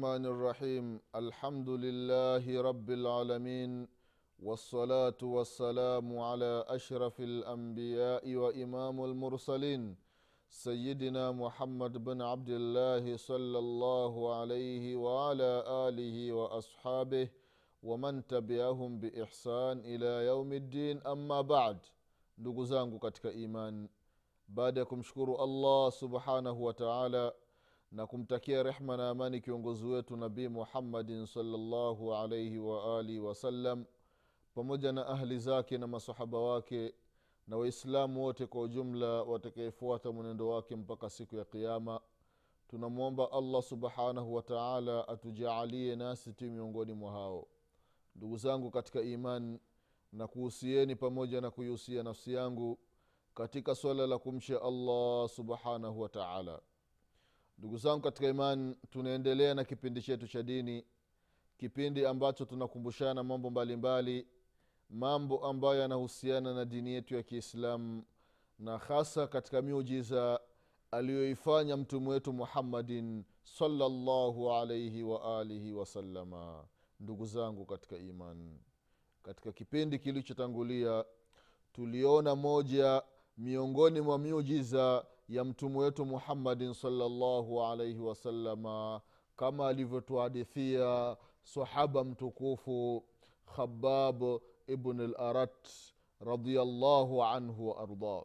[0.00, 0.86] الرحمن الرحيم.
[1.14, 3.88] الحمد لله رب العالمين
[4.40, 9.96] والصلاة والسلام على أشرف الأنبياء وإمام المرسلين.
[10.48, 15.52] سيدنا محمد بن عبد الله صلى الله عليه وعلى
[15.88, 17.28] آله وأصحابه
[17.82, 20.96] ومن تبعهم بإحسان إلى يوم الدين.
[21.06, 21.78] أما بعد
[22.38, 23.88] ndugu zangu katika iman
[24.48, 24.84] baada
[25.92, 27.32] subhanahu wa taala
[27.92, 33.84] na kumtakia rehma na amani kiongozi wetu nabii muhammadin salllahu alaihi waalihi wasallam
[34.54, 36.94] pamoja na ahli zake na masahaba wake
[37.48, 42.00] na waislamu wote kwa ujumla watakayefuata mwenendo wake mpaka siku ya qiama
[42.68, 47.46] tunamwomba allah subhanahu wataala atujaalie nasi tu miongoni mwa hao.
[48.16, 49.58] Ndugu zangu katika iman
[50.12, 52.78] na kuhusieni pamoja na kuihusia nafsi yangu
[53.34, 56.60] katika swala la kumsha allah subhanahu wa taala
[57.60, 60.84] ndugu zangu katika imani tunaendelea na kipindi chetu cha dini
[61.58, 64.26] kipindi ambacho tunakumbushana mambo mbalimbali mbali,
[64.90, 68.04] mambo ambayo yanahusiana na dini yetu ya kiislamu
[68.58, 70.40] na hasa katika miujiza
[70.90, 76.64] aliyoifanya mtume wetu muhammadin salllahu alaihi waalihi wasalama
[77.00, 78.60] ndugu zangu katika imani
[79.22, 81.04] katika kipindi kilichotangulia
[81.72, 83.02] tuliona moja
[83.38, 89.00] miongoni mwa miujiza ya mtume wetu muhammadin salllahu alaihi wasalama
[89.36, 93.04] kama alivyotuhadithia sahaba mtukufu
[93.56, 94.22] khabab
[94.66, 95.68] ibn larat
[96.20, 98.22] radiallahu anhu waardah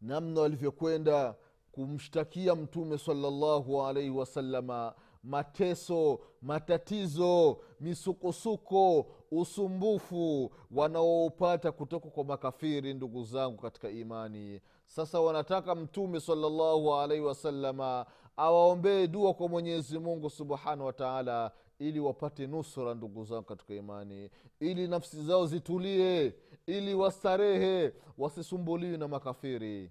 [0.00, 1.36] namna walivyokwenda
[1.72, 9.06] kumshtakia mtume salllahu alaihi wasalama mateso matatizo misukosuko
[9.40, 14.60] usumbufu wanaoupata kutoka kwa makafiri ndugu zangu katika imani.
[14.86, 18.06] Sasa wanataka mtume salllahu alaihi wasalama
[18.36, 24.30] awaombee dua kwa mwenyezi mungu subhanahu wataala ili wapate nusra ndugu zangu katika imani
[24.60, 26.34] ili nafsi zao zitulie
[26.66, 29.90] ili wastarehe wasisumbuliwi na makafiri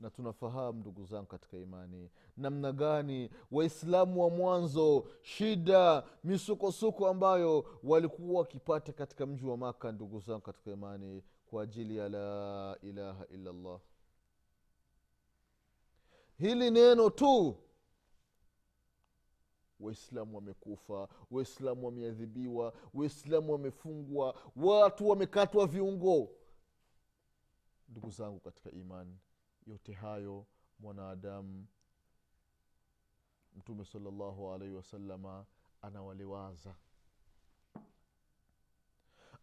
[0.00, 2.10] na tunafahamu ndugu zangu katika imani.
[2.36, 10.20] Namna gani waislamu wa mwanzo shida misukosuko ambayo walikuwa wakipata katika mji wa maka ndugu
[10.20, 13.80] zangu katika imani kwa ajili ya la ilaha illallah.
[16.38, 17.56] Hili neno tu
[19.80, 26.28] waislamu wamekufa waislamu wameadhibiwa waislamu wamefungwa watu wamekatwa viungo.
[27.88, 29.18] Ndugu zangu katika imani
[29.70, 30.46] yote hayo
[30.78, 31.66] mwanadamu
[33.56, 35.46] mtume salllahu alaihi wasalama
[35.82, 36.74] anawaliwaza.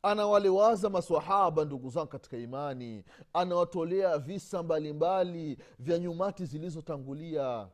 [0.01, 3.03] Anawaliwaza maswahaba ndugu zangu katika imani.
[3.33, 7.69] Anawatolea visa mbalimbali vya nyumati zilizotangulia.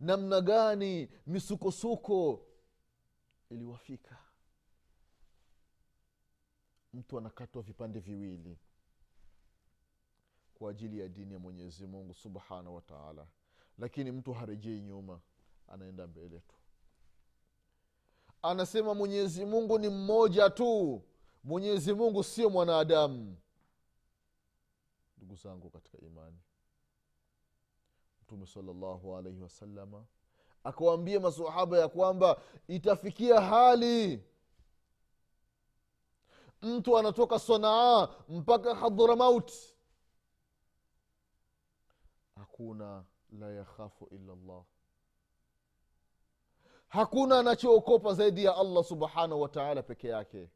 [0.00, 2.46] Namna gani misukosuko
[3.50, 4.18] iliwafika?
[6.94, 8.58] Mtu anakatwa vipande viwili
[10.58, 13.26] kwa ajili ya dini ya mwenyezi mungu subhanahu wa taala.
[13.78, 15.20] Lakini mtu harejei nyuma
[15.68, 16.54] anaenda mbele tu.
[18.42, 21.02] Anasema mwenyezi mungu ni mmoja tu.
[21.44, 23.36] Mwenyezi mungu sio mwanadamu.
[25.16, 26.38] Ndugu zangu katika imani
[28.22, 30.04] mtume salllahu alaihi wasalama
[30.64, 34.24] akawaambia masahaba ya kwamba itafikia hali
[36.62, 39.77] mtu anatoka sanaa mpaka hadhramauti
[42.58, 43.04] hakuna
[43.40, 44.64] la yakhafu illa llah
[46.88, 50.50] hakuna anachookopa zaidi ya allah subhanahu wataala peke yake.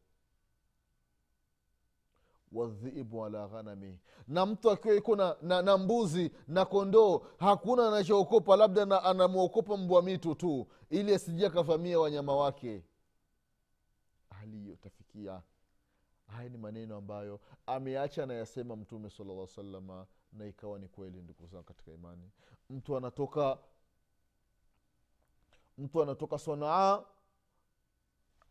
[2.52, 3.98] Wadhibu ala ghanami.
[4.28, 9.76] Na mtu akiwa iko na, na, na mbuzi na kondoo hakuna anachookopa labda na, anamwokopa
[9.76, 12.82] mbwa mitu tu ili asijia akavamia wanyama wake.
[14.30, 15.42] Aliyotafikia
[16.26, 21.46] haya ni maneno ambayo ameacha anayasema mtume sala llah salama na ikawa ni kweli ndugu
[21.46, 22.30] zangu katika imani.
[22.70, 23.58] Mtu anatoka
[25.78, 27.04] mtu anatoka sanaa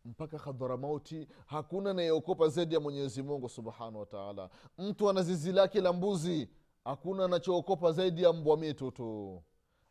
[0.04, 5.92] mpaka hadharamauti hakuna anayeokopa zaidi ya mwenyezi mungu subhanahu wataala mtu ana zizi lake la
[5.92, 6.48] mbuzi
[6.84, 9.42] hakuna anachookopa zaidi ya mbwa mitu tu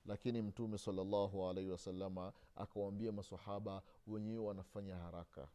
[0.05, 5.47] lakini mtume salallahu alaihi wasalama akawambia masahaba wenyewe wanafanya haraka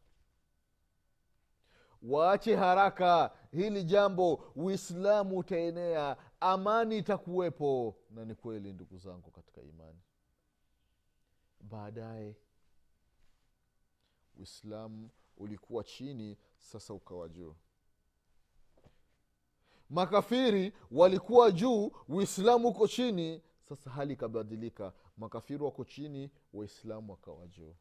[2.01, 3.31] waache haraka.
[3.51, 6.17] Hili jambo uislamu utaenea.
[6.39, 7.95] Amani itakuwepo.
[8.09, 9.99] Na ni kweli ndugu zangu katika imani.
[11.61, 12.35] Baadaye
[14.39, 17.55] uislamu ulikuwa chini sasa ukawa juu.
[19.89, 24.93] Makafiri walikuwa juu uislamu uko chini sasa hali ikabadilika.
[25.17, 27.75] Makafiri wako chini waislamu wakawa juu.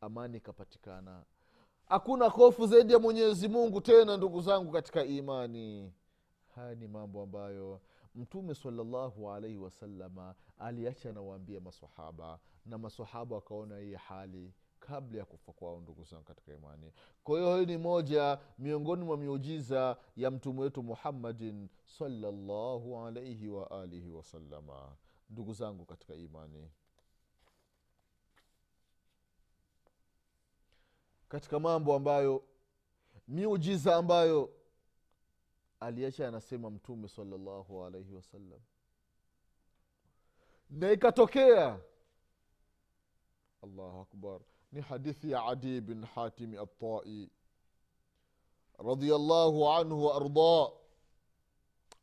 [0.00, 1.24] Amani ikapatikana
[1.88, 5.92] hakuna hofu zaidi ya mwenyezi mungu tena ndugu zangu katika imani.
[6.54, 7.80] Haya ni mambo ambayo
[8.14, 15.52] mtume salllahu alaihi wasalama aliacha anawaambia masahaba na masahaba wakaona hii hali kabla ya kufa
[15.52, 16.92] kwao ndugu zangu katika imani.
[17.24, 24.10] Kwa hiyo hii ni moja miongoni mwa miujiza ya mtume wetu muhammadin salllahu alaihi waalihi
[24.12, 24.96] wasalama
[25.30, 26.70] ndugu zangu katika imani
[31.28, 32.44] katika mambo ambayo
[33.28, 34.50] miujiza ambayo
[35.80, 38.60] aliacha anasema mtume salallahu alaihi wasallam
[40.70, 41.80] na ikatokea
[43.62, 44.40] allahu akbar
[44.72, 47.30] ni hadithi ya adi bin hatimi attai
[48.78, 50.72] radiallahu anhu waardah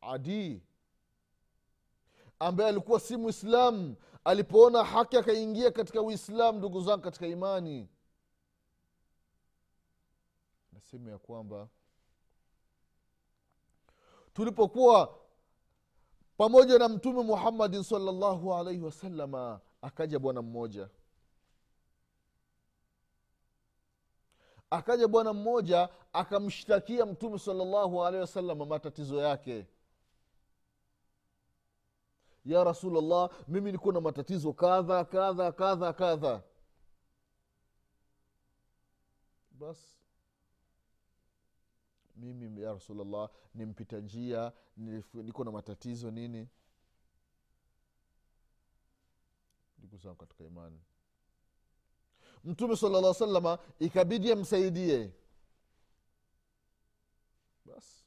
[0.02, 0.64] adi
[2.40, 7.90] ambaye alikuwa si mwislamu alipoona haki akaingia katika uislamu ndugu zangu katika imani
[10.82, 11.68] nasema ya kwamba
[14.34, 15.20] tulipokuwa
[16.38, 20.90] pamoja na mtume muhammadin salllahu alaihi wasalama akaja bwana mmoja.
[24.70, 29.66] Akaja bwana mmoja akamshtakia mtume salllahu alaihi wasalama matatizo yake.
[32.46, 36.44] Ya rasulllah mimi niko na matatizo kadha kadha kadha kadha.
[39.52, 40.01] Basi
[42.22, 44.52] mimi ya rasulllah ni mpita njia
[45.14, 46.48] niko na matatizo nini?
[49.78, 50.80] Ndugu zangu katika imani.
[52.44, 55.12] Mtume sala llah salama ikabidi amsaidie.
[57.66, 58.06] Basi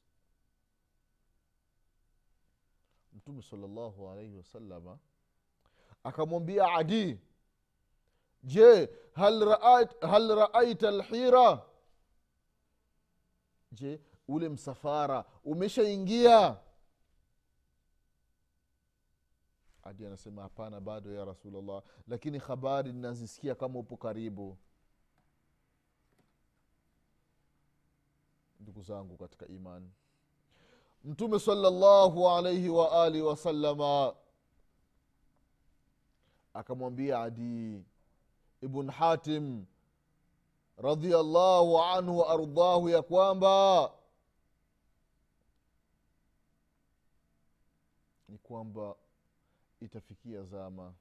[3.12, 4.98] mtume salallahu alaihi wasalama
[6.04, 7.18] akamwambia adi
[8.42, 11.66] je hal raaita lhira
[13.74, 16.56] je ule msafara umeshaingia?
[19.82, 24.58] Adi anasema hapana bado ya rasulllah lakini habari ninazisikia kama upo karibu.
[28.60, 29.90] Ndugu zangu katika imani.
[31.04, 34.14] Mtume salllahu alaihi waalihi wasalama
[36.54, 37.84] akamwambia adi
[38.62, 39.64] ibn hatim
[40.76, 43.90] radiallahu anhu waardahu ya kwamba
[48.28, 48.94] ni kwamba
[49.80, 50.94] itafikia zama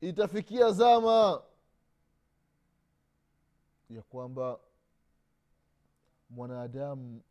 [0.00, 1.42] itafikia zama
[3.90, 4.60] ya kwamba
[6.30, 7.22] mwanadamu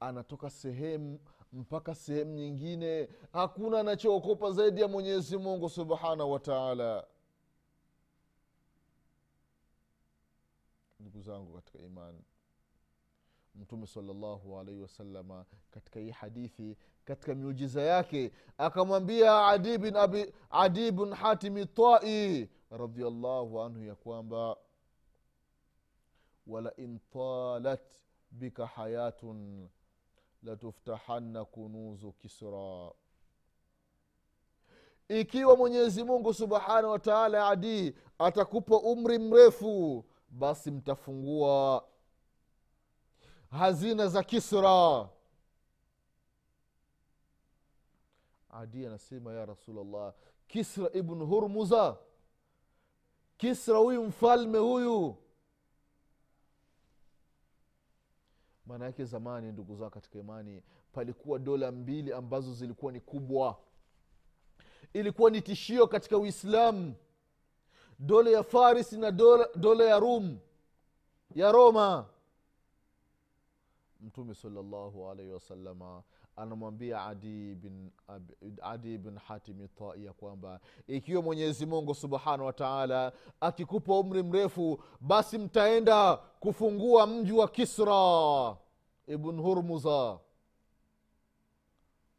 [0.00, 1.20] anatoka sehemu
[1.52, 3.08] mpaka sehemu nyingine.
[3.32, 7.06] Hakuna anachookopa zaidi ya mwenyezi mungu subhanahu wa taala
[11.00, 12.24] ndugu zangu katika imani.
[13.54, 19.94] Mtume salllahu alaihi wasalama katika hii hadithi katika miujiza yake akamwambia adi bin,
[20.92, 24.56] bin hatimi tai radiallahu anhu ya kwamba
[26.46, 27.82] walain talat
[28.30, 29.68] bika hayatun
[30.42, 32.90] latuftahanna kunuzu kisra.
[35.08, 41.84] Ikiwa mwenyezi mungu subhanahu wa taala adi atakupa umri mrefu basi mtafungua
[43.50, 45.08] hazina za kisra.
[48.50, 50.14] Adi anasema ya rasulllah
[50.46, 51.96] kisra ibnu hurmuza
[53.36, 55.16] kisra huyu mfalme huyu.
[58.66, 63.58] Maana yake zamani ndugu zao katika imani palikuwa dola mbili ambazo zilikuwa ni kubwa.
[64.92, 66.94] Ilikuwa ni tishio katika uislamu
[67.98, 70.38] dola ya faris na dola, ya rum
[71.34, 72.06] ya roma.
[74.00, 76.02] Mtume salllahu alaihi wasalama
[76.36, 77.90] anamwambia adi bin,
[78.62, 84.82] adi bin hatimi tai ya kwamba ikiwa mwenyezi mungu subhanahu wa taala akikupa umri mrefu
[85.00, 88.56] basi mtaenda kufungua mji wa kisra.
[89.06, 90.18] Ibn hurmuza.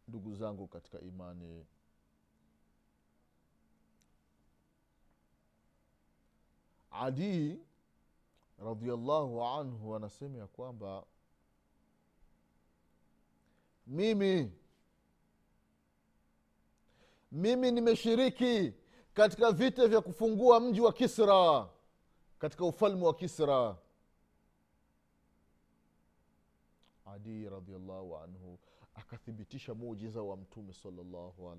[0.08, 1.66] Ndugu zangu katika imani
[7.00, 7.60] adii
[8.58, 11.06] radiallahu anhu anasema ya kwamba
[13.88, 14.52] mimi
[17.32, 18.74] mimi nimeshiriki
[19.14, 21.70] katika vita vya kufungua mji wa kisra
[22.40, 23.78] katika ufalme wa kisra.
[27.06, 28.49] Adii radiallahu anhu
[29.10, 31.58] akathibitisha muujiza wa mtume salllahu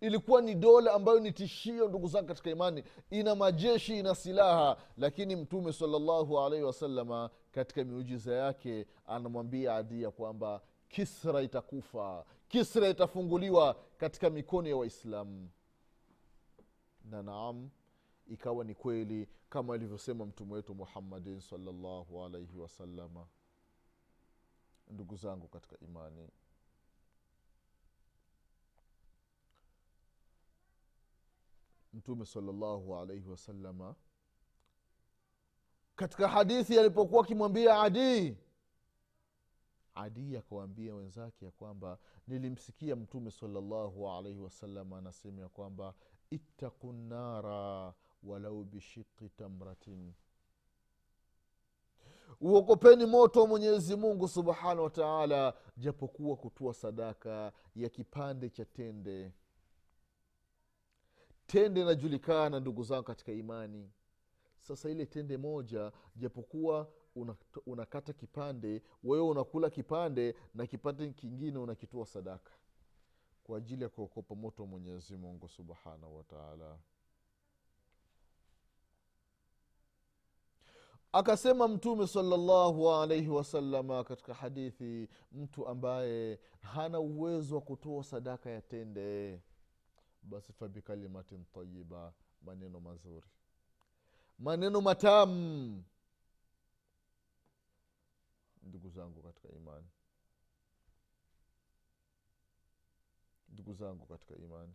[0.00, 2.84] ilikuwa ni dola ambayo ni tishio ndugu zangu katika imani.
[3.10, 10.10] Ina majeshi ina silaha lakini mtume salllahu alaihi wasalama katika miujiza yake anamwambia adi ya
[10.10, 15.48] kwamba kisra itakufa kisra itafunguliwa katika mikono ya waislamu.
[17.04, 17.70] Na naam
[18.26, 23.26] ikawa ni kweli kama alivyosema mtume wetu muhammadin salllahu alaihi wasalama
[24.90, 26.28] ndugu zangu katika imani
[31.92, 33.94] mtume salllahu alaihi wasalama
[35.96, 38.36] katika hadithi alipokuwa akimwambia adii
[39.94, 45.94] adii akawaambia wenzake ya kwamba nilimsikia mtume salllahu alaihi wasallam anasema ya kwamba
[46.30, 50.12] ittaqu nara walau bishiqi tamratin.
[52.40, 59.32] Uokopeni moto wa mwenyezi mungu subhanahu wa taala japokuwa kutua sadaka ya kipande cha tende
[61.52, 63.90] tende inajulikana ndugu zangu katika imani.
[64.60, 66.88] Sasa ile tende moja japokuwa
[67.66, 72.52] unakata una kipande wewe unakula kipande na kipande kingine unakitoa sadaka.
[73.44, 76.78] Kwa ajili ya kuokopa moto mwenyezi mungu subhanahu wataala
[81.12, 88.60] akasema mtume salallahu alaihi wasalama katika hadithi mtu ambaye hana uwezo wa kutoa sadaka ya
[88.60, 89.40] tende
[90.22, 92.12] basi fabikalimatin tayiba
[92.42, 93.26] maneno mazuri.
[94.38, 95.84] Maneno matamu.
[98.62, 99.86] Ndugu zangu katika imani.
[103.48, 104.72] Ndugu zangu katika imani.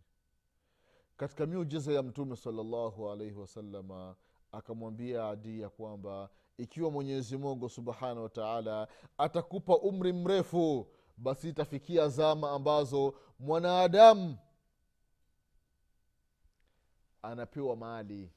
[1.16, 4.16] Katika miujiza ya mtume salllahu alaihi wasalama
[4.52, 8.88] akamwambia adi ya kwamba ikiwa mwenyezi mungu subhanahu wa taala
[9.18, 10.86] atakupa umri mrefu
[11.16, 14.36] basi itafikia zama ambazo mwanadamu
[17.22, 18.30] anapewa mali.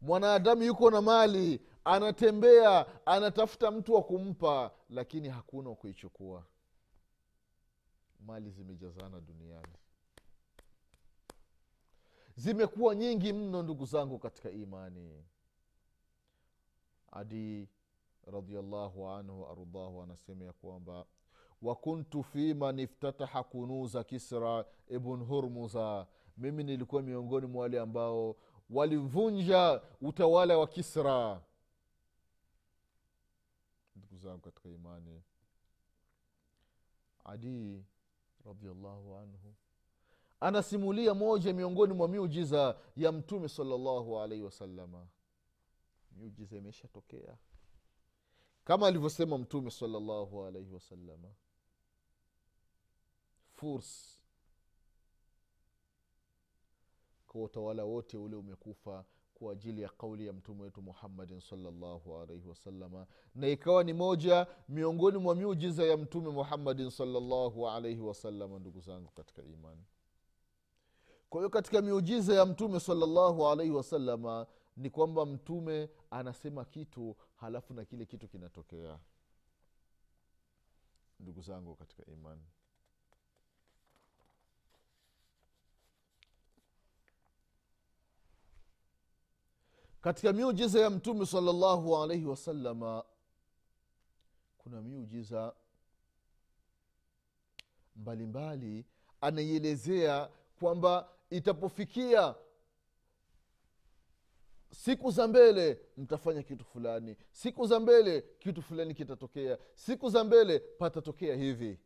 [0.00, 6.44] Mwanadamu yuko na mali anatembea anatafuta mtu wa kumpa lakini hakuna wa kuichukua.
[8.20, 9.74] Mali zimejazana duniani.
[12.36, 15.24] Zimekuwa nyingi mno ndugu zangu katika imani.
[17.12, 17.68] Adi
[18.26, 21.06] radiallahu anhu waardahu anasema ya kwamba
[21.62, 26.06] wakuntu fi man iftataha kunuza kisra ibn hurmuza.
[26.36, 28.36] Mimi nilikuwa miongoni mwa wale ambao
[28.70, 31.40] walivunja utawala wa kisra.
[33.96, 35.22] Ndugu zangu katika imani
[37.24, 37.84] adi
[38.46, 39.54] radiallahu anhu
[40.40, 45.06] anasimulia moja miongoni mwa miujiza ya mtume salallahu alaihi wasalama
[46.16, 47.36] miujiza imeshatokea.
[48.64, 51.28] Kama alivyosema mtume salallahu alaihi wasalama
[53.60, 54.20] furs
[57.26, 62.10] kwa utawala wote ule umekufa kwa ajili ya kauli ya mtume wetu muhammadin salllahu
[62.48, 68.80] wasalama na ikawa ni moja miongoni mwa miujiza ya mtume muhammadin salllahu alaihi wasalama ndugu
[68.80, 69.84] zangu katika imani.
[71.30, 77.74] Kwa hiyo katika miujiza ya mtume salllahu alaihi wasalama ni kwamba mtume anasema kitu halafu
[77.74, 78.98] na kile kitu kinatokea.
[81.20, 82.42] Ndugu zangu katika imani
[90.00, 93.04] katika miujiza ya mtume salllahu alaihi wasalama
[94.58, 95.54] kuna miujiza
[97.96, 98.84] mbalimbali
[99.20, 102.34] anaielezea kwamba itapofikia
[104.72, 110.58] siku za mbele mtafanya kitu fulani siku za mbele kitu fulani kitatokea siku za mbele
[110.58, 111.78] patatokea hivi.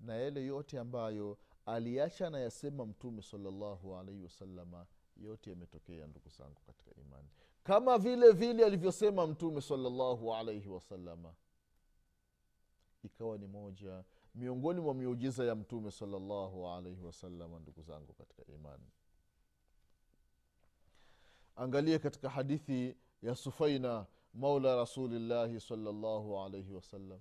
[0.00, 6.90] Na yale yote ambayo aliacha anayasema mtume salllahu alaihi wasalama yote yametokea ndugu zangu katika
[7.00, 7.28] imani
[7.64, 11.34] kama vile vile alivyosema mtume salllahu alaihi wasalama
[13.04, 14.04] ikawa ni moja
[14.34, 18.84] miongoni mwa miujiza ya mtume salllahu alaihi wasalama ndugu zangu katika imani.
[21.56, 27.20] Angalie katika hadithi ya sufaina maula rasulillahi salllahu alaihi wasallam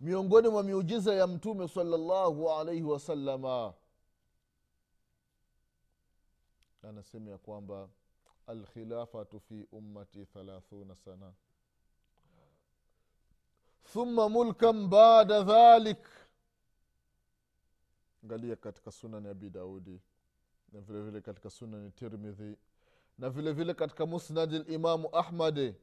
[0.00, 3.74] miongoni mwa miujiza ya mtume salallahu alaihi wasalama
[6.82, 7.88] anasema ya kwamba
[8.46, 11.32] alkhilafatu fi ummati thalathuna sana.
[13.92, 16.08] Thumma mulkan bada dhalik.
[18.24, 20.00] Angalia katika sunani abi daudi
[20.72, 22.56] na vile vile katika sunani tirmidhi
[23.18, 25.74] na vile vile katika musnadi limamu ahmadi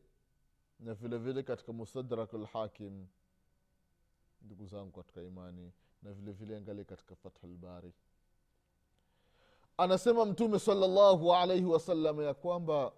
[0.80, 3.08] na vile vile katika mustadrak lhakim
[4.42, 5.72] ndugu zangu katika imani
[6.04, 7.94] na vile vile angalia katika fathu lbari
[9.78, 12.94] anasema mtume salallahu alaihi wasallam ya kwamba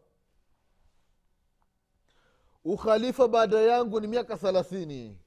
[2.63, 5.19] ukhalifa baada yangu ni miaka thalathini.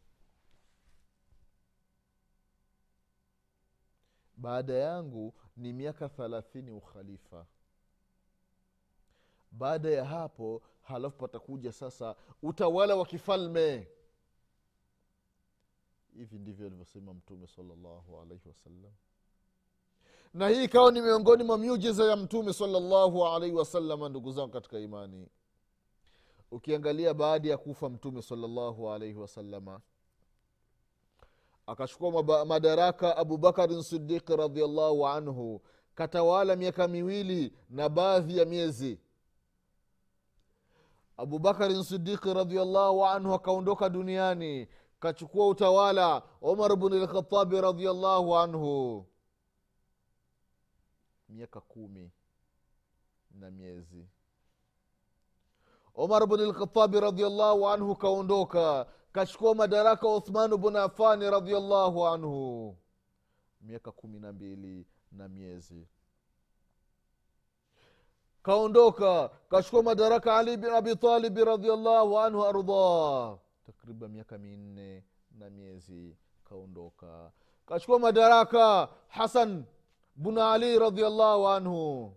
[4.37, 7.47] Baada yangu ni miaka thalathini ukhalifa
[9.53, 13.89] baada ya hapo halafu patakuja sasa utawala wa kifalme.
[16.15, 18.93] Hivi ndivyo alivyosema mtume salallahu alaihi wasallam
[20.35, 24.79] na hii ikawa ni miongoni mwa miujiza ya mtume salllahu alaihi wasalama ndugu zangu katika
[24.79, 25.29] imani.
[26.51, 29.81] Ukiangalia baada ya kufa mtume salllahu alaihi wasalama
[31.67, 35.63] akachukua madaraka abubakarin sidiqi radiallahu anhu
[35.95, 39.01] katawala miaka miwili na baadhi ya miezi.
[41.17, 44.69] Abubakarin sidiqi radiallahu anhu akaondoka duniani
[45.01, 49.07] kachukua utawala umar bni lkhatabi radiallahu anhu
[51.33, 52.11] miaka kumi
[53.41, 54.07] na miezi.
[55.95, 62.77] Omar bni lkhatabi radiallahu anhu kaondoka kachukua madaraka uthmanu bnu afani radiallahu anhu.
[63.61, 65.89] Miaka kumi na mbili na miezi.
[68.43, 75.05] Kaondoka kachukua madaraka ali bin abitalibi radiallahu anhu ardah takriban miaka minne
[75.39, 77.33] na miezi kaondoka.
[77.67, 79.65] Kachukua madaraka hasan
[80.17, 82.13] bnu ali radiallahu anhu.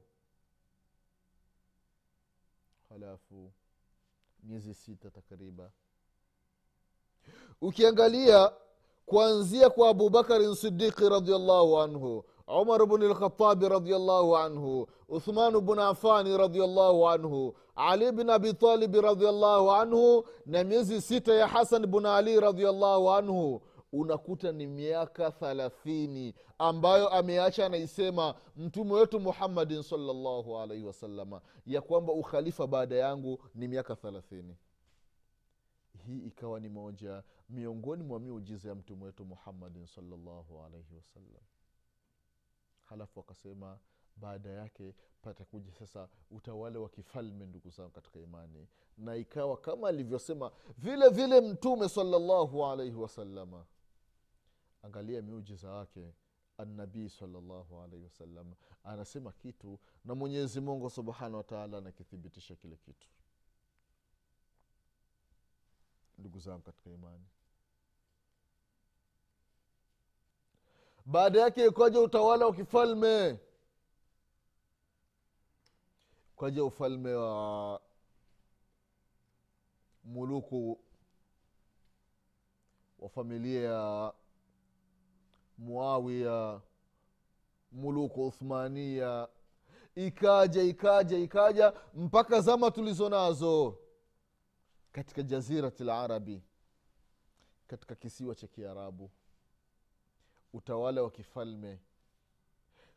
[2.90, 3.52] Halafu
[4.44, 5.72] miezi sita takriba
[7.62, 8.52] ukiangalia
[9.06, 17.10] kuanzia kwa abubakarin sidiqi radiallahu anhu umar bni lkhatabi radiallahu anhu uthmanu bnu afani radiallahu
[17.10, 23.62] anhu ali bin abitalibi radiallahu anhu na miezi sita ya hasan bnu ali radiallahu anhu
[24.00, 32.14] unakuta ni miaka thalathini ambayo ameacha anaisema mtume wetu muhammadin salllahu alaihi wasalama ya kwamba
[32.14, 34.58] ukhalifa baada yangu ni miaka thalathini.
[36.06, 41.42] Hii ikawa ni moja miongoni mwa miujiza ya mtume wetu muhammadin salllahu alaihi wasallam
[42.86, 43.80] halafu akasema
[44.16, 48.68] baada yake patakuja sasa utawala wa kifalme ndugu zangu katika imani.
[48.98, 53.66] Na ikawa kama alivyosema vile vile mtume salallahu alaihi wasalama
[54.86, 56.14] angalia miujiza wake
[56.58, 58.54] annabii salllahu alaihi wasallam.
[58.84, 63.08] Anasema kitu na mwenyezi mungu subhanahu wataala anakithibitisha kile kitu.
[66.18, 67.26] Ndugu zangu katika imani.
[71.06, 73.40] Baada yake ikaja utawala wa kifalme?
[76.40, 77.82] Kaja ufalme wa
[80.04, 80.80] muluku
[83.00, 84.14] wa familia ya
[85.58, 86.62] muawia
[87.72, 89.28] muluku uthmania.
[89.96, 93.78] Ikaja ikaja ikaja mpaka zama tulizo nazo
[94.92, 96.44] katika jazirati larabi
[97.68, 99.12] katika kisiwa cha kiarabu
[100.54, 101.80] utawala wa kifalme.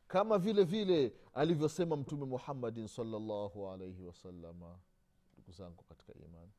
[0.08, 4.78] Kama vile vile alivyosema mtume muhammadin salllahu alaihi wasalama
[5.32, 6.52] ndugu zangu katika imani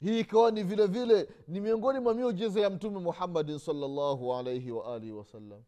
[0.00, 5.12] hii ikawa ni vile vile ni miongoni mwa miujiza ya mtume muhammadin salllahu alaihi waalihi
[5.12, 5.62] wasallam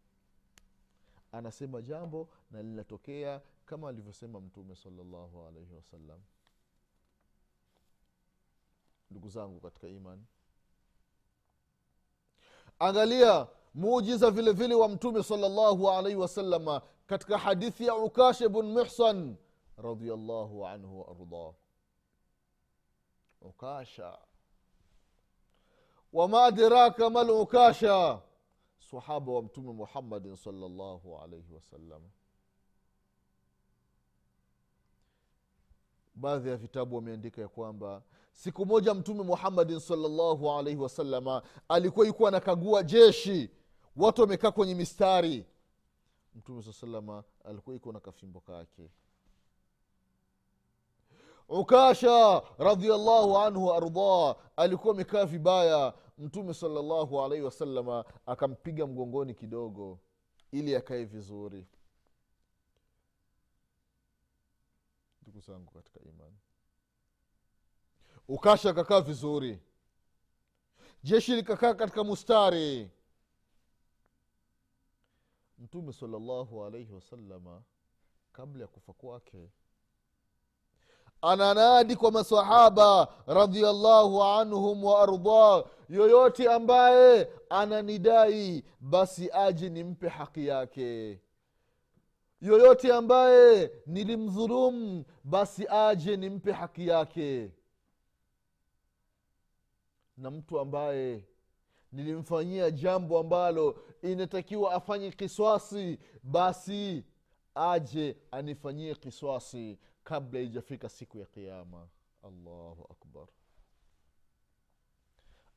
[1.32, 6.20] anasema jambo na linatokea kama alivyosema mtume salllahu alaihi wasallam
[9.10, 10.24] ndugu zangu katika imani
[12.78, 19.36] angalia muujiza vile vile wa mtume salllahu alaihi wasalama katika hadithi ya ukashe bn muhsan
[19.76, 21.54] radiallahu anhu waardah
[23.40, 24.18] ukasha.
[26.12, 28.20] Wama adraka mal ukasha
[28.90, 32.03] sahaba wa mtume muhammadin salllahu alaihi wasallam
[36.14, 42.29] baadhi ya vitabu wameandika ya kwamba siku moja mtume muhammadin salllahu alaihi wasalama alikuwa yukuwa
[42.29, 43.51] anakagua jeshi.
[43.96, 45.46] Watu wamekaa kwenye mistari.
[46.35, 48.90] Mtume saa salama alikuwa iko na kafimbo kake
[51.48, 55.94] ukasha radiallahu anhu waardah alikuwa amekaa vibaya.
[56.18, 59.98] Mtume salllahu alaihi wasalama akampiga mgongoni kidogo
[60.52, 61.66] ili akae vizuri.
[65.22, 66.37] Ndugu zangu katika imani.
[68.28, 69.62] Ukasha akakaa vizuri.
[71.02, 72.90] Jeshi likakaa katika mustari.
[75.58, 77.62] Mtume salllahu alaihi wasalama
[78.32, 79.50] kabla ya kufa kwake
[81.22, 91.20] ananadi kwa masahaba radiallahu anhum wa yoyote ambaye ananidai basi aje nimpe haki yake.
[92.40, 97.50] Yoyote ambaye nilimdhulumu basi aje nimpe haki yake.
[100.16, 101.24] Na mtu ambaye
[101.92, 107.04] nilimfanyia jambo ambalo inatakiwa afanye kiswasi basi
[107.54, 109.78] aje anifanyie kiswasi
[110.09, 111.88] kabla ijafika siku ya kiama
[112.23, 113.27] allahu akbar.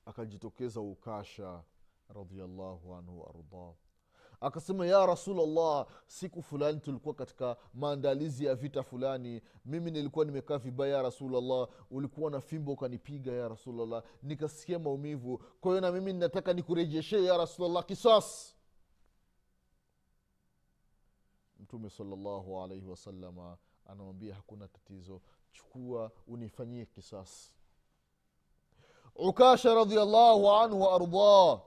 [0.06, 1.64] Akajitokeza ukasha
[2.10, 3.74] radiallahu anhu waardah
[4.42, 9.42] akasema ya rasulllah siku fulani tulikuwa katika maandalizi ya vita fulani.
[9.66, 15.38] Mimi nilikuwa nimekaa vibaya ya rasulllah ulikuwa na fimbo ukanipiga ya rasulllah nikasikia maumivu.
[15.38, 18.56] Kwa hiyo na mimi ninataka nikurejeshe ya rasulllah kisasi.
[21.60, 25.22] Mtume salllahu alaihi wasalama anamwambia hakuna tatizo.
[25.52, 27.54] Chukua unifanyie kisasi.
[29.16, 31.62] Ukasha radiallahu anhu waardah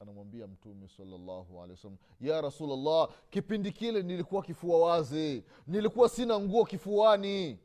[0.00, 5.44] anamwambia mtume salallahu alehi wasallam ya rasulllah kipindi kile nilikuwa kifua wazi.
[5.66, 7.58] Nilikuwa sina nguo kifuani.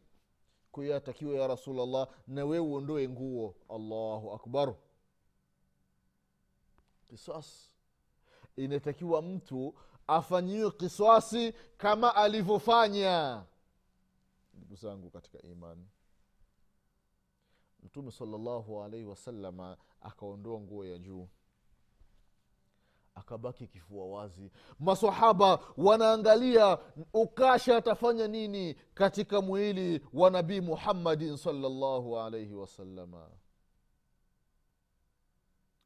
[0.71, 3.55] Kwa hiyo atakiwa ya rasulllah na wewe uondoe nguo.
[3.69, 4.75] Allahu akbar.
[7.09, 7.71] Kisas
[8.55, 9.73] inatakiwa mtu
[10.07, 13.43] afanyiwe kiswasi kama alivyofanya.
[14.53, 15.87] Ndugu zangu katika imani
[17.83, 21.27] mtume salllahu alaihi wasalama akaondoa nguo ya juu
[23.15, 24.51] akabaki kifua wazi.
[24.79, 26.77] Masahaba wanaangalia
[27.13, 33.29] ukasha atafanya nini katika mwili wa nabii muhammadin salllahu alaihi wasalama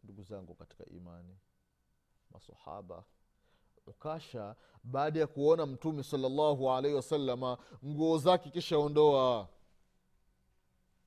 [0.04, 1.38] ndugu zangu katika imani
[2.32, 3.04] masahaba
[3.90, 9.48] ukasha baada ya kuona mtume salllahu alaihi wasalama nguo zake kishaondoa.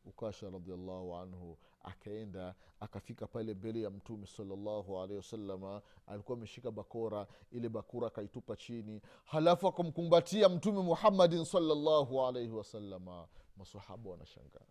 [0.05, 7.27] Ukasha radiallahu anhu akaenda akafika pale mbele ya mtume salllahu alehi wasalama alikuwa ameshika bakora
[7.53, 14.67] ile bakora akaitupa chini halafu akamkumbatia mtume muhammadin salllahu alaihi wasalama masahaba wanashangaa.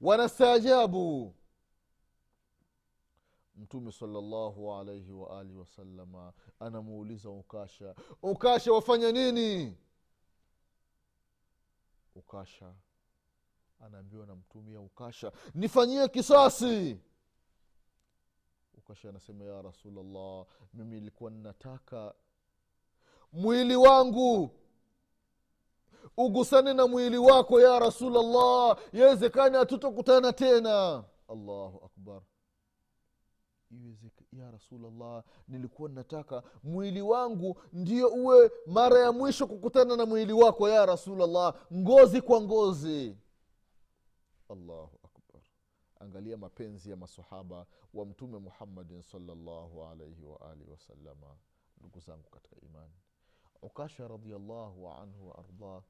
[0.00, 1.34] Wanastaajabu
[3.58, 9.76] mtume salallahu alaihi waalihi wasalama anamuuliza ukasha ukasha wafanya nini?
[12.14, 12.74] Ukasha
[13.80, 17.00] anaambiwa na mtume ya ukasha nifanyie kisasi.
[18.74, 22.14] Ukasha anasema ya rasulllah mimi ilikuwa ninataka
[23.32, 24.50] mwili wangu
[26.16, 31.04] ugusane na mwili wako ya rasulllah yawezekani hatutokutana tena.
[31.28, 32.22] Allahu akbar
[34.32, 40.68] ya rasulllah nilikuwa nataka mwili wangu ndio uwe mara ya mwisho kukutana na mwili wako
[40.68, 43.16] ya rasulllah ngozi kwa ngozi.
[44.48, 45.42] Allahu akbar.
[46.00, 51.36] Angalia mapenzi ya masahaba wa mtume muhammadin salllahu alaihi waalihi wasalama
[51.80, 52.94] ndugu zangu katika imani.
[53.62, 55.82] Ukasha radiallahu anhu waardah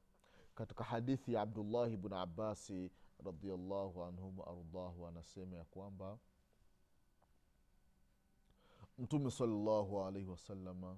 [0.55, 2.91] katika hadithi ya abdullahi bnu abasi
[3.25, 6.17] radiallahu anhum waardahu anasema ya kwamba
[8.99, 10.97] mtume salallahu alaihi wasalama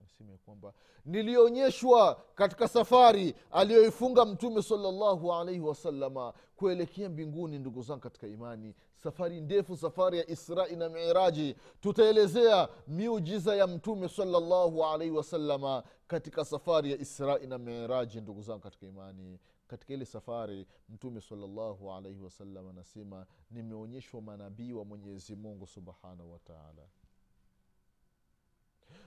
[0.00, 0.72] anasema ya kwamba
[1.04, 8.74] nilionyeshwa katika safari aliyoifunga mtume salallahu alaihi wasalama kuelekea mbinguni ndugu zangu katika imani.
[8.94, 11.56] Safari ndefu safari ya israi na miraji.
[11.80, 18.60] Tutaelezea miujiza ya mtume salallahu alaihi wasalama katika safari ya israi na miraji ndugu zangu
[18.60, 19.38] katika imani.
[19.66, 26.82] Katika ile safari mtume salallahu alaihi wasallam anasema nimeonyeshwa manabii wa mwenyezi mungu subhanahu wataala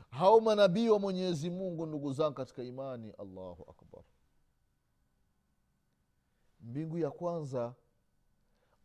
[0.09, 4.03] hao manabii wa mwenyezi mungu ndugu zangu katika imani allahu akbar.
[6.61, 7.75] Mbingu ya kwanza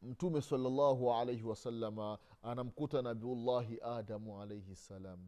[0.02, 5.18] mtume salllahu alaihi wasalama anamkuta nabiullahi adamu alaihi ssalam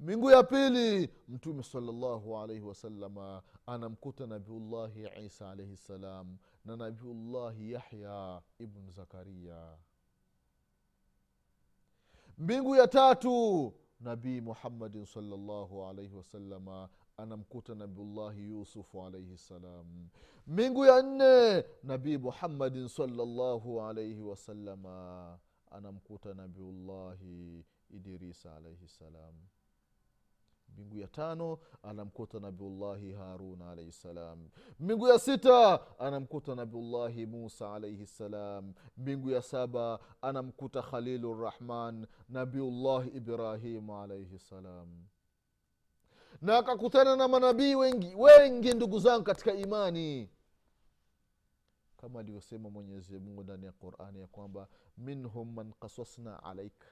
[0.00, 8.42] mbingu ya pili mtume salllahu alaihi wasalama anamkuta nabiullahi isa alaihi ssalam na nabiullahi yahya
[8.58, 9.76] ibnu zakaria
[12.38, 13.72] mbingu ya tatu
[14.04, 19.86] nabii muhammadin salllahu alaihi wasalama anamkuta nabiullahi yusufu alaihi ssalam
[20.46, 25.38] mbingu ya nne nabii muhammadin salllahu alaihi wasalama
[25.70, 29.34] anamkuta nabiullahi idirisa alaihi ssalam
[30.74, 34.48] mbingu ya tano anamkuta nabiullahi harun alaihi ssalam
[34.80, 43.08] mbingu ya sita anamkuta nabiullahi musa alaihi ssalam mbingu ya saba anamkuta khalilu rrahman nabiullahi
[43.10, 44.88] ibrahimu alaihi ssalam
[46.42, 50.30] na akakutana na manabii wengi wengi ndugu zangu katika imani.
[51.96, 56.86] Kama alivyosema mwenyezimungu ndani ya qurani ya kwamba minhum man kasasna alaika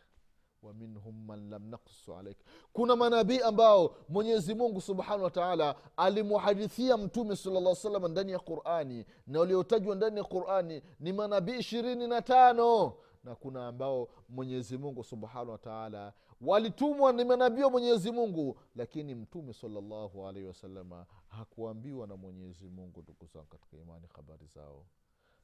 [0.62, 2.36] wa minhum man lam naksu alaik.
[2.72, 9.04] Kuna manabii ambao mwenyezi mungu subhanahu wa taala alimuhadithia mtume salllah salam ndani ya qurani
[9.26, 12.92] na waliotajwa ndani ya qurani ni manabii ishirini na tano.
[13.24, 19.52] Na kuna ambao mwenyezi mungu subhanahu wataala walitumwa ni manabii wa mwenyezi mungu lakini mtume
[19.52, 24.84] salllahu alaihi wasalama hakuambiwa na mwenyezi mungu ndugu zangu katika imani habari zao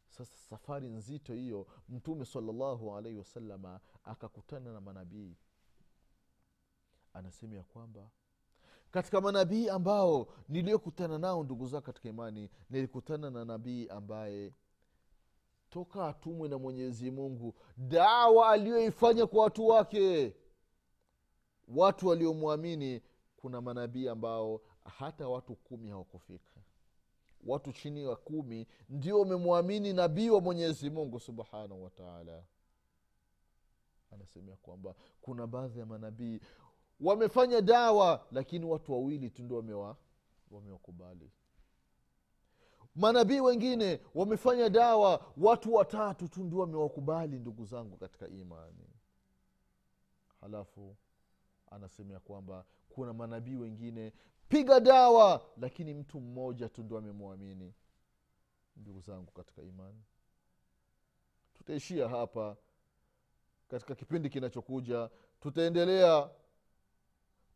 [0.08, 5.36] sasa safari nzito hiyo mtume salllahu alaihi wasalama akakutana na manabii.
[7.12, 8.10] Anasema ya kwamba
[8.90, 14.52] katika manabii ambao niliyokutana nao ndugu zao katika imani nilikutana na nabii ambaye
[15.70, 20.36] toka atumwe na mwenyezi mungu dawa aliyoifanya kwa watu wake.
[21.68, 23.02] Watu waliomwamini
[23.36, 26.60] kuna manabii ambao hata watu kumi hawakufika
[27.46, 32.42] watu chini ya kumi ndio wamemwamini nabii wa mwenyezi mungu subhanahu wataala
[34.10, 36.40] anasemea kwamba kuna baadhi ya manabii
[37.00, 39.96] wamefanya dawa lakini watu wawili tu ndio wamewa
[40.50, 41.30] wamewakubali.
[42.94, 48.88] Manabii wengine wamefanya dawa watu watatu tu ndio wamewakubali ndugu zangu katika imani.
[50.40, 50.96] Halafu
[51.70, 54.12] anasema ya kwamba kuna manabii wengine
[54.48, 55.42] piga dawa!
[55.60, 57.74] Lakini mtu mmoja tu ndo amemwamini.
[58.76, 60.02] Ndugu zangu katika imani
[61.54, 62.56] tutaishia hapa
[63.68, 65.10] katika kipindi kinachokuja.
[65.40, 66.30] Tutaendelea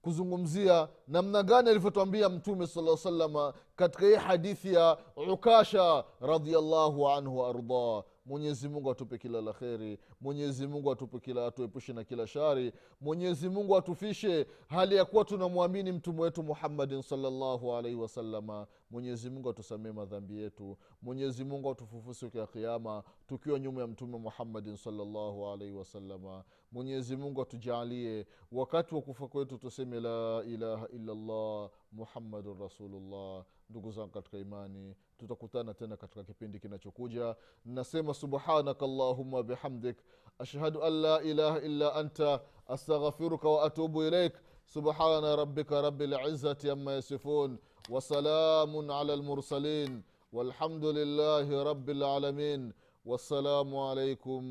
[0.02, 4.98] kuzungumzia namna gani alivyotwambia mtume sala salama katika hii hadithi ya
[5.32, 9.98] ukasha radiallahu anhu waardah mwenyezi mungu atupe kila la kheri.
[10.20, 12.72] Mwenyezi mungu atupe kila atuepushe na kila shari.
[13.00, 19.50] Mwenyezi mungu atufishe hali ya kuwa tunamwamini mtume wetu muhammadin salllahu alaihi wasalama mwenyezi mungu
[19.50, 20.78] atusamee madhambi yetu.
[21.02, 27.42] Mwenyezi mungu atufufu siku kiama tukiwa nyuma ya mtume muhammadin salllahu alaihi wasalama mwenyezi mungu
[27.42, 33.44] atujaalie wakati wa kufa kwetu tuseme la ilaha illallah muhammadun rasulullah.
[33.70, 39.97] Ndugu zangu katika imani tutakutana tena katika kipindi kinachokuja nasema subhanaka allahuma bihamdik
[40.39, 44.33] ashhadu an la ilaha illa anta astaghfiruka wa atubu ilaik
[44.65, 47.57] subhana rabika rabi lizati ama yasifun
[47.89, 50.01] wasalamun ala lmursalin
[50.33, 52.73] والحمد لله رب العالمين
[53.05, 54.41] والسلام عليكم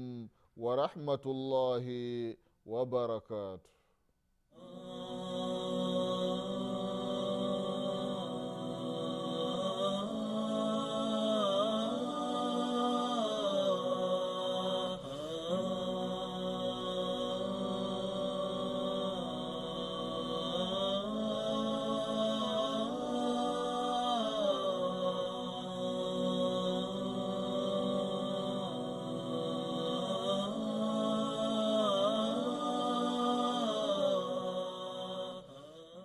[0.56, 1.86] ورحمه الله
[2.66, 3.70] وبركاته